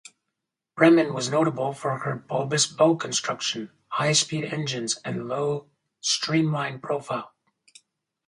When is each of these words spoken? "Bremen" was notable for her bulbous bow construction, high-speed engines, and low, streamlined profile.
"Bremen" 0.75 1.13
was 1.13 1.29
notable 1.29 1.73
for 1.73 1.99
her 1.99 2.15
bulbous 2.15 2.65
bow 2.65 2.95
construction, 2.95 3.69
high-speed 3.89 4.45
engines, 4.45 4.97
and 5.05 5.27
low, 5.27 5.67
streamlined 6.01 6.81
profile. 6.81 7.35